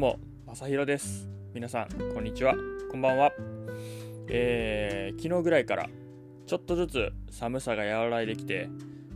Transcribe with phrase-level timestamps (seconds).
[0.00, 1.28] も、まさひろです。
[1.52, 2.54] 皆さん、こんにちは。
[2.90, 3.32] こんばんは。
[4.30, 5.90] えー、昨日ぐらいから、
[6.46, 8.70] ちょっとずつ寒さが和らいできて、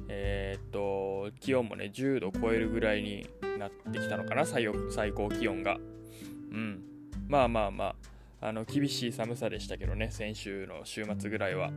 [0.08, 3.26] えー、っと、気温もね、10度超えるぐらいに
[3.58, 5.78] なってきたのかな、最最高気温が。
[6.52, 6.82] うん。
[7.28, 7.96] まあまあま
[8.42, 11.70] あ、あの、厳しい寒さでしたけどね、先週の週末ぐらいは。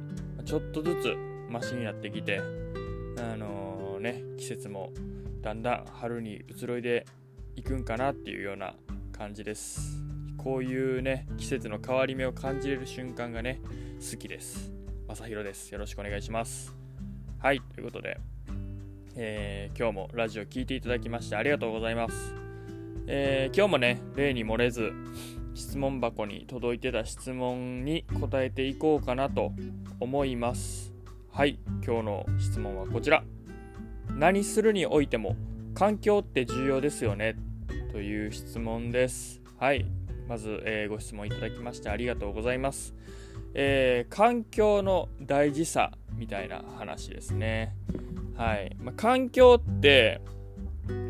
[0.43, 1.15] ちょっとずつ
[1.49, 4.91] マシになってきて、あのー、ね、季節も
[5.39, 7.05] だんだん春に移ろいで
[7.55, 8.75] いくんかなっていうような
[9.17, 9.97] 感じです。
[10.37, 13.59] こういうね季節の変わり目を感じれる瞬間がね
[14.11, 14.71] 好きです。
[15.07, 15.71] まさひろです。
[15.71, 16.75] よろしくお願いします。
[17.39, 18.19] はいということで、
[19.15, 22.33] えー、今日もラジオ聴いていただきましてありがとうございます、
[23.05, 24.91] えー、今日もね例に漏れず
[25.53, 29.51] 質問箱に届いてた質問に答えていこうかなと
[29.99, 30.93] 思います。
[31.31, 33.23] はい今日の質問はこちら。
[34.15, 35.35] 何するにおいても
[35.73, 37.35] 環境って重要ですよね。
[37.97, 39.41] という質問です。
[39.57, 39.83] はい。
[40.27, 42.93] まず、えー、ご質問いただきましてありがとうございます。
[43.55, 47.73] えー、環境の大事さみたいな話ですね。
[48.35, 48.77] はい。
[48.79, 50.21] まあ、環境って、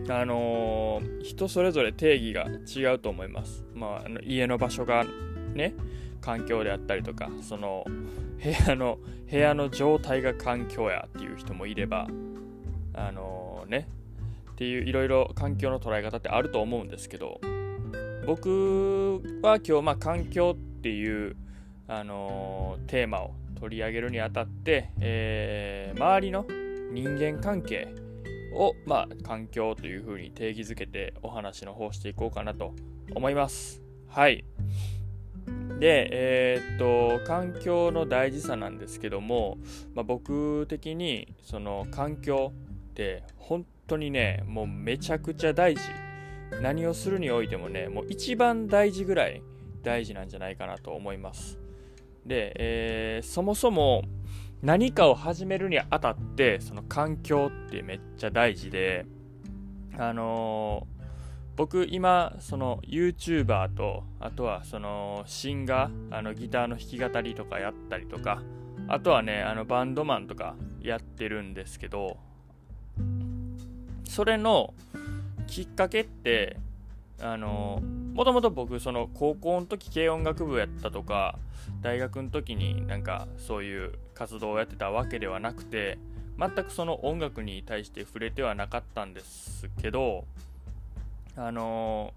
[0.08, 3.66] あのー、人それぞれ定義が違うと思います。
[3.74, 5.06] まあ、あの家の場所が
[5.56, 5.74] ね、
[6.22, 7.84] 環境であったりとか、その
[8.42, 8.98] 部屋の、
[9.30, 12.08] 部屋の状態が環境やっていう人もいれば、
[12.94, 13.90] あの、ね、
[14.58, 17.40] っていういろいろ環境の捉え方ってあると思うんですけど
[18.26, 21.38] 僕は今日まあ環境っていう、
[21.88, 26.46] あの、テーマを取り上げるにあたって、えー、周りの
[26.92, 27.88] 人間関係
[28.54, 32.74] を、まあ、環境というふうに定義づけてお話の方していこうかなと
[33.16, 33.82] 思います。
[34.10, 34.44] はい。
[35.80, 39.58] で、えー、っと、環境の大事さなんですけども、
[39.96, 42.52] まあ、僕的にその環境
[42.90, 45.82] って本当にね、もうめちゃくちゃ大事。
[46.62, 49.42] 何をするにおいてもね、もう一番大事ぐらい
[49.84, 51.60] 大事なんじゃないかなと思います。
[52.26, 54.04] で、えー、そもそも
[54.62, 59.06] 何かを始めるにあたって、その環境ってめっちゃ大事で、
[59.98, 60.98] あのー、
[61.58, 68.44] 僕今その YouTuber とあとはそのシンガーあのギターの弾き語りとかやったりとか
[68.88, 72.18] あとはねあのバンドマンとかやってるんですけど
[74.18, 74.74] それの
[75.46, 76.58] きっかけって
[77.22, 77.84] あの
[78.16, 81.38] もともと僕その高校の時軽音楽部やったとか
[81.84, 86.00] 大学の時になんかそういう活動をやってたわけではなくて
[86.40, 90.26] 全くその音楽に対して触れてはなかったんですけど
[91.36, 92.12] あの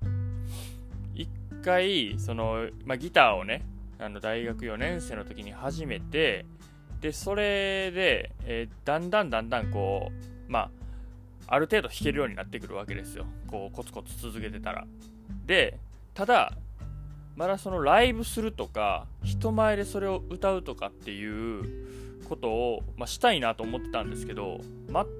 [1.15, 1.29] 一
[1.63, 3.61] 回その、まあ、ギターをね
[3.99, 6.47] あの大学4年生の時に始めて
[7.03, 10.11] でそれで、えー、だんだんだんだんこ
[10.49, 10.71] うまあ
[11.51, 13.27] ある程度弾けるようになってくるわけですよ。
[13.49, 14.87] こうコツコツ続けてたら。
[15.45, 15.79] で
[16.15, 16.53] ただ
[17.37, 24.61] まだそのライブするとか人前でそれを歌うとかっていうことを、まあ、したいなと思ってたんですけど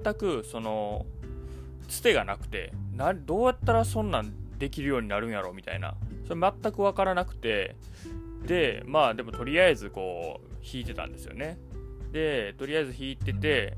[0.03, 1.05] 全くその
[1.89, 5.95] つてがなくてなどうやったらそんなんできるようになるんやろみたいな。
[6.27, 7.75] それ全く分からなくて
[8.45, 11.57] でまあでもとりあえずこう弾いてたんですよね。
[12.13, 13.77] でとりあえず弾いてて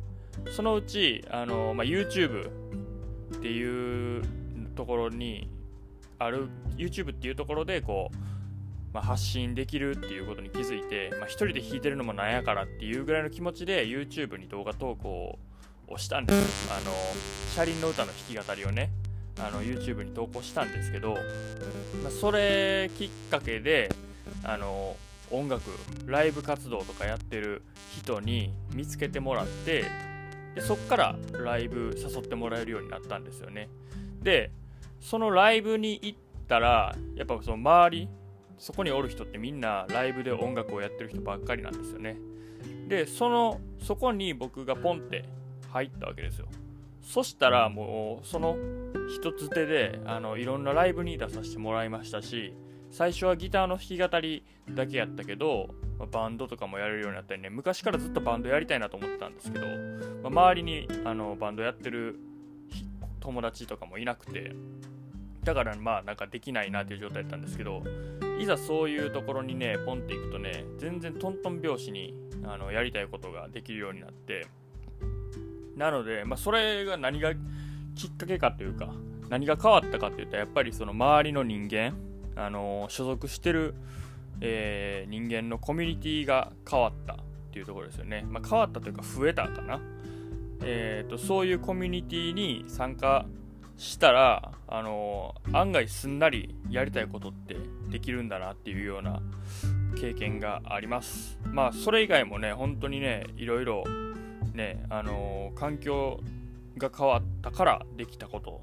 [0.51, 4.23] そのうちあの、まあ、YouTube っていう
[4.75, 5.49] ところに
[6.19, 8.17] ある YouTube っていうところでこう、
[8.93, 15.37] まあ、発信できるっていうことに気づいて、まあ、一人で弾いてるのもなんやからっていうぐらいの気持ちで YouTube に動画投稿
[15.87, 16.71] をしたんです。
[16.71, 16.91] あの
[17.55, 18.89] 車輪の歌の弾き語りをね
[19.39, 21.15] あの YouTube に投稿したんですけど、
[22.03, 23.89] まあ、それきっかけで
[24.43, 24.95] あの
[25.31, 25.71] 音楽
[26.05, 27.63] ライブ活動とかやってる
[27.97, 29.85] 人に見つけてもらって
[30.55, 33.69] でそっからライブ誘ってもらえるようになったんですよね。
[34.21, 34.51] で
[34.99, 38.09] そのライブに行ったらやっぱその周り
[38.57, 42.17] そこにおる人ってみんなライブで音楽をやってる人ばっかりなんですよね。
[42.87, 45.25] でそのそこに僕がポンって
[45.71, 46.47] 入ったわけですよ。
[47.01, 48.55] そしたらもうその
[49.09, 52.53] 一つ手であのいろんなライブに出させてもらいましたし
[52.91, 59.71] 最初はギターの弾き語りだけやったけど、まあ、バンドとかもやれるようになったりね昔からずっとバンドやりたいなと思ってたんですけど、ま
[60.25, 62.19] あ、周りにあのバンドやってる
[63.19, 64.53] 友達とかもいなくて
[65.43, 67.83] だからまあなんかできないなっていう状態だったんですけど
[68.39, 72.13] いざそういうところにねポンっていくとね全然トントン拍子に
[72.45, 74.47] あのやりたいことができるようになって
[75.75, 77.33] なので、まあ、それが何が
[77.95, 78.93] きっかけかというか
[79.29, 81.95] 何が変わったかっていうとやっぱりその周りの人間
[82.35, 83.75] あの所属してる、
[84.45, 87.17] えー、人間のコミュニティが変わったっ
[87.51, 88.25] ていうところですよね。
[88.27, 89.79] まあ、変わったというか増えたかな。
[90.65, 93.25] えーと、そういうコミュニティに参加
[93.77, 97.55] したら、あの案外すんなりやりたいことって
[97.89, 99.21] できるんだなっていうような
[99.99, 101.39] 経験があります。
[101.45, 103.83] まあ、それ以外もね、本当にね、いろいろ
[104.53, 106.19] ね、あの環境
[106.77, 108.61] が変わったからできたこと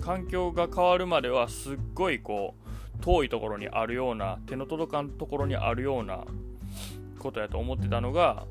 [0.00, 2.67] 環境が変わるまではすっごいこう
[3.00, 6.24] 遠いところにあるような手の届かんところにあるような
[7.18, 8.46] ことやと思ってたのが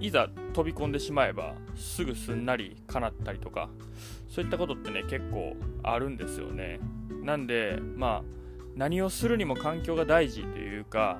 [0.00, 3.68] いざ飛び込んでしまえばすぐすんなり叶ったりとか
[4.28, 6.80] そういったことってね結構あるんですよね。
[7.22, 8.22] なんでまあ
[8.76, 11.18] 何をするにも環境が大事というか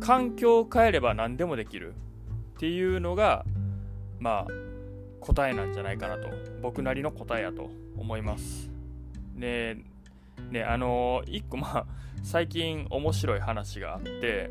[0.00, 1.94] 環境を変えれば何でもできる
[2.56, 3.44] っていうのが
[4.18, 4.46] まあ
[5.20, 6.28] 答えなんじゃないかなと。
[6.62, 8.70] 僕なりの答えやと思います。
[9.36, 9.76] で
[10.50, 11.86] ねあのー、一個まあ
[12.22, 14.50] 最近面白い話があって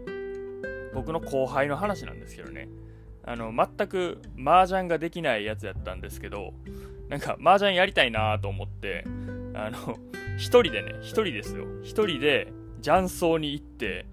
[0.93, 2.69] 僕の後輩の話なんですけどね。
[3.27, 6.53] あの全く麻雀ができないやつやったんですけど
[7.09, 9.03] なんか麻雀やりたいなと思って
[9.55, 9.97] あの
[10.37, 11.65] 一人でね一人ですよ。
[11.81, 14.05] 一人で雀荘に行って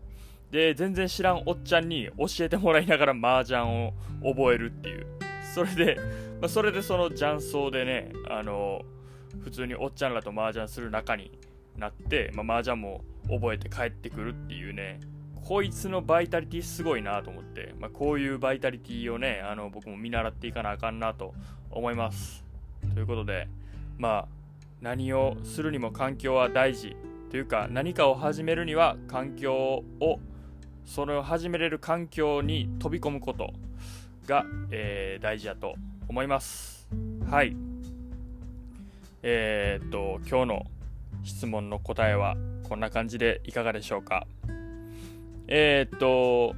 [0.50, 3.93] で全然知らんおっちゃんに教えてもらいながら麻雀を
[4.23, 5.06] 覚えるっていう。
[5.55, 5.96] それで、
[6.40, 8.82] まあ、それでその雀荘でねあの
[9.44, 11.31] 普通におっちゃんらと麻雀する仲に
[11.76, 15.00] なって、まあ、麻雀も覚えて帰ってくるっていうね
[15.44, 21.34] こいつのバイタリティすごいなと思って、まあ、こういうバイタリティをねあの僕も見習っていかなあかんなと
[21.70, 22.44] 思います。
[22.94, 23.48] ということで
[23.98, 24.28] まあ
[24.80, 26.96] 何をするにも環境は大事
[27.30, 29.54] というか何かを始めるには環境
[30.00, 30.20] を
[30.84, 33.52] それを始めれる環境に飛び込むこと
[34.26, 35.74] が、えー、大事だと
[36.08, 36.86] 思います。
[37.28, 37.56] はい。
[39.22, 40.66] えー、っと今日の
[41.22, 42.36] 質問の答えは
[42.69, 44.26] こんな感じでいかがでしょうか？
[45.48, 46.54] えー、っと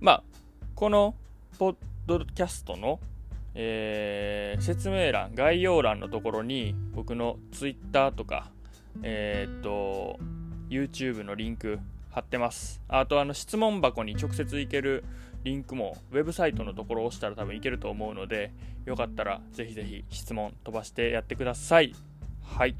[0.00, 0.22] まあ
[0.74, 1.14] この
[1.58, 1.76] ポッ
[2.06, 2.98] ドキャストの、
[3.54, 8.50] えー、説明欄概要欄のところに僕の Twitter とか
[9.02, 10.18] えー、っと
[10.68, 11.78] YouTube のリンク
[12.10, 12.82] 貼ってます。
[12.88, 15.04] あとあの質問箱に直接行ける
[15.44, 18.52] リンクもウェブサイトのところを押したら多分いけると思うので
[18.84, 21.94] よかったらぜひぜひ質問飛ばしてやってください。
[22.44, 22.76] はい。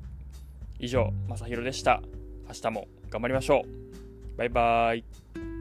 [0.83, 2.03] 以上まさひろでした。
[2.49, 4.37] 明日も頑張りましょう。
[4.37, 5.52] バイバーイ。